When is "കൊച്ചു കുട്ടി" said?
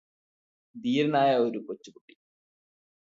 1.59-2.15